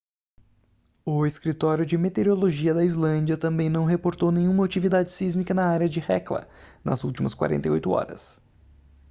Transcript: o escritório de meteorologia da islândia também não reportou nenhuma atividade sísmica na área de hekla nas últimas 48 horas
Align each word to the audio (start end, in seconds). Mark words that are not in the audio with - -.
o 1.05 1.27
escritório 1.27 1.85
de 1.85 1.95
meteorologia 1.95 2.73
da 2.73 2.83
islândia 2.83 3.37
também 3.37 3.69
não 3.69 3.85
reportou 3.85 4.31
nenhuma 4.31 4.65
atividade 4.65 5.11
sísmica 5.11 5.53
na 5.53 5.67
área 5.67 5.87
de 5.87 5.99
hekla 5.99 6.49
nas 6.83 7.03
últimas 7.03 7.35
48 7.35 7.87
horas 7.91 8.41